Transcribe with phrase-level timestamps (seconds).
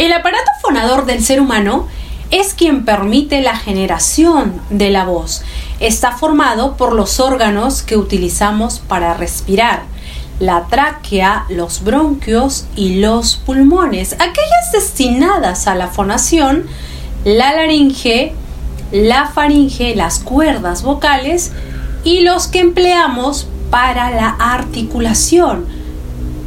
[0.00, 1.86] El aparato fonador del ser humano
[2.30, 5.42] es quien permite la generación de la voz.
[5.78, 9.82] Está formado por los órganos que utilizamos para respirar,
[10.38, 16.64] la tráquea, los bronquios y los pulmones, aquellas destinadas a la fonación,
[17.26, 18.32] la laringe,
[18.92, 21.52] la faringe, las cuerdas vocales
[22.04, 25.66] y los que empleamos para la articulación,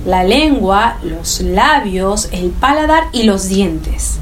[0.05, 4.17] la lengua, los labios, el paladar y los dientes.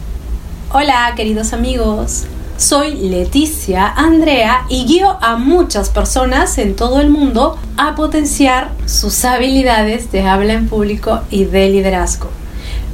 [0.72, 2.26] Hola queridos amigos,
[2.58, 9.26] soy Leticia Andrea y guío a muchas personas en todo el mundo a potenciar sus
[9.26, 12.30] habilidades de habla en público y de liderazgo.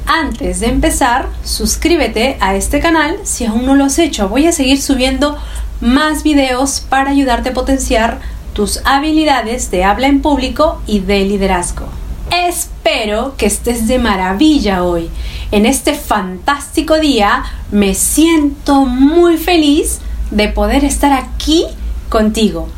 [0.06, 4.30] Antes de empezar, suscríbete a este canal si aún no lo has hecho.
[4.30, 5.36] Voy a seguir subiendo
[5.82, 8.18] más videos para ayudarte a potenciar
[8.54, 11.97] tus habilidades de habla en público y de liderazgo.
[12.46, 15.10] Espero que estés de maravilla hoy.
[15.50, 19.98] En este fantástico día me siento muy feliz
[20.30, 21.66] de poder estar aquí
[22.08, 22.68] contigo.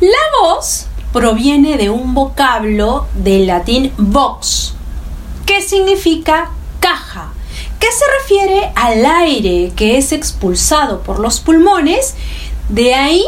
[0.00, 4.74] La voz proviene de un vocablo del latín vox,
[5.44, 7.32] que significa caja,
[7.80, 12.14] que se refiere al aire que es expulsado por los pulmones.
[12.68, 13.24] De ahí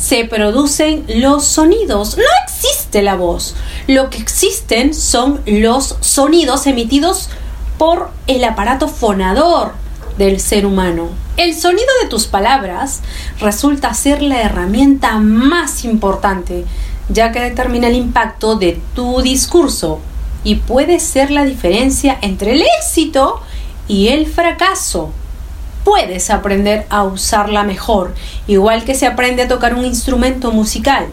[0.00, 2.16] se producen los sonidos.
[2.16, 3.54] No existe la voz.
[3.90, 7.28] Lo que existen son los sonidos emitidos
[7.76, 9.72] por el aparato fonador
[10.16, 11.08] del ser humano.
[11.36, 13.00] El sonido de tus palabras
[13.40, 16.64] resulta ser la herramienta más importante,
[17.08, 19.98] ya que determina el impacto de tu discurso
[20.44, 23.40] y puede ser la diferencia entre el éxito
[23.88, 25.10] y el fracaso
[25.82, 28.14] puedes aprender a usarla mejor,
[28.46, 31.08] igual que se aprende a tocar un instrumento musical.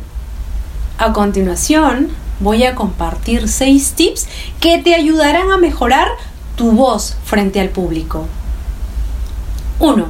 [0.99, 4.27] A continuación, voy a compartir 6 tips
[4.59, 6.07] que te ayudarán a mejorar
[6.55, 8.25] tu voz frente al público.
[9.79, 10.07] 1.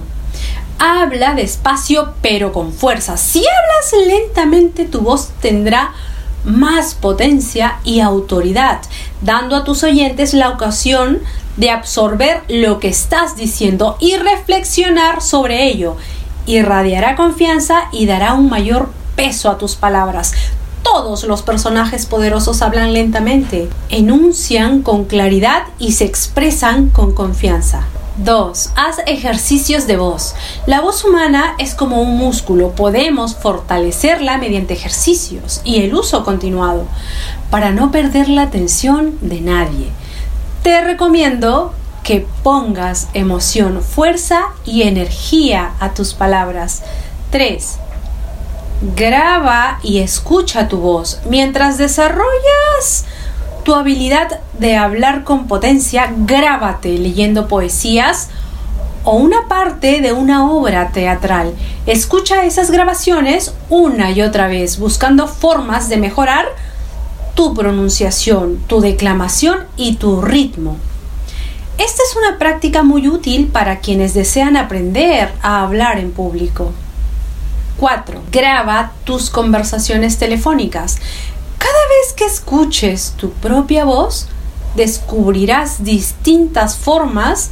[0.79, 3.17] Habla despacio pero con fuerza.
[3.17, 5.93] Si hablas lentamente, tu voz tendrá
[6.45, 8.79] más potencia y autoridad,
[9.21, 11.19] dando a tus oyentes la ocasión
[11.57, 15.97] de absorber lo que estás diciendo y reflexionar sobre ello.
[16.45, 20.33] Irradiará confianza y dará un mayor peso a tus palabras.
[20.93, 27.87] Todos los personajes poderosos hablan lentamente, enuncian con claridad y se expresan con confianza.
[28.17, 28.71] 2.
[28.75, 30.33] Haz ejercicios de voz.
[30.65, 32.71] La voz humana es como un músculo.
[32.71, 36.85] Podemos fortalecerla mediante ejercicios y el uso continuado
[37.51, 39.89] para no perder la atención de nadie.
[40.63, 46.81] Te recomiendo que pongas emoción, fuerza y energía a tus palabras.
[47.31, 47.79] 3.
[48.81, 51.19] Graba y escucha tu voz.
[51.27, 53.05] Mientras desarrollas
[53.63, 58.29] tu habilidad de hablar con potencia, grábate leyendo poesías
[59.03, 61.55] o una parte de una obra teatral.
[61.87, 66.45] Escucha esas grabaciones una y otra vez, buscando formas de mejorar
[67.33, 70.77] tu pronunciación, tu declamación y tu ritmo.
[71.79, 76.73] Esta es una práctica muy útil para quienes desean aprender a hablar en público.
[77.77, 78.21] 4.
[78.31, 80.97] Graba tus conversaciones telefónicas.
[81.57, 84.27] Cada vez que escuches tu propia voz,
[84.75, 87.51] descubrirás distintas formas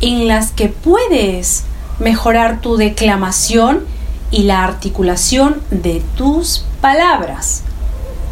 [0.00, 1.64] en las que puedes
[1.98, 3.84] mejorar tu declamación
[4.30, 7.62] y la articulación de tus palabras.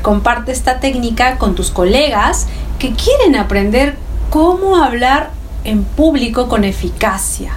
[0.03, 2.47] Comparte esta técnica con tus colegas
[2.79, 3.97] que quieren aprender
[4.31, 5.31] cómo hablar
[5.65, 7.53] en público con eficacia.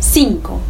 [0.00, 0.60] 5.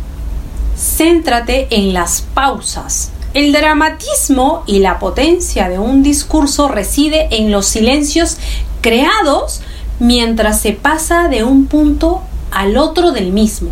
[0.78, 3.10] Céntrate en las pausas.
[3.34, 8.36] El dramatismo y la potencia de un discurso reside en los silencios
[8.80, 9.60] creados
[9.98, 12.22] mientras se pasa de un punto
[12.52, 13.70] al otro del mismo.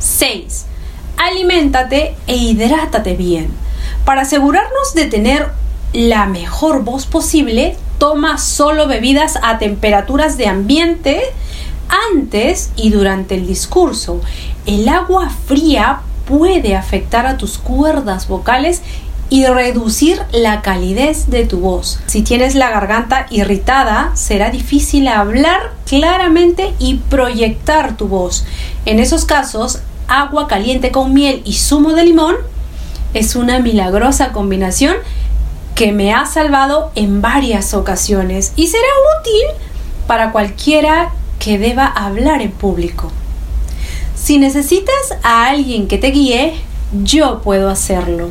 [0.00, 0.66] 6.
[1.16, 3.50] Aliméntate e hidrátate bien.
[4.04, 5.52] Para asegurarnos de tener
[5.92, 11.22] la mejor voz posible, toma solo bebidas a temperaturas de ambiente
[12.12, 14.20] antes y durante el discurso.
[14.66, 18.82] El agua fría puede afectar a tus cuerdas vocales
[19.30, 22.00] y reducir la calidez de tu voz.
[22.06, 28.44] Si tienes la garganta irritada, será difícil hablar claramente y proyectar tu voz.
[28.84, 32.36] En esos casos, agua caliente con miel y zumo de limón
[33.14, 34.96] es una milagrosa combinación
[35.74, 38.86] que me ha salvado en varias ocasiones y será
[39.20, 39.64] útil
[40.06, 43.10] para cualquiera que deba hablar en público.
[44.24, 46.54] Si necesitas a alguien que te guíe,
[47.02, 48.30] yo puedo hacerlo.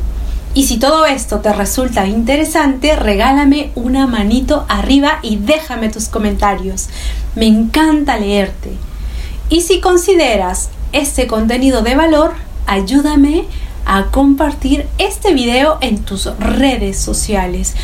[0.56, 6.90] Y si todo esto te resulta interesante, regálame una manito arriba y déjame tus comentarios.
[7.36, 8.72] Me encanta leerte.
[9.50, 12.34] Y si consideras este contenido de valor,
[12.66, 13.46] ayúdame
[13.86, 17.76] a compartir este video en tus redes sociales.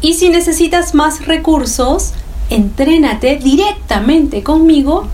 [0.00, 2.12] Y si necesitas más recursos,
[2.50, 5.08] entrénate directamente conmigo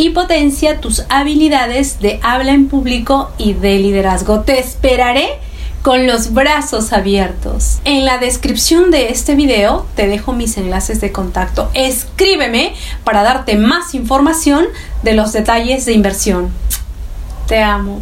[0.00, 4.40] y potencia tus habilidades de habla en público y de liderazgo.
[4.40, 5.28] Te esperaré
[5.82, 7.80] con los brazos abiertos.
[7.84, 11.70] En la descripción de este video te dejo mis enlaces de contacto.
[11.74, 12.72] Escríbeme
[13.04, 14.64] para darte más información
[15.02, 16.48] de los detalles de inversión.
[17.46, 18.00] Te amo.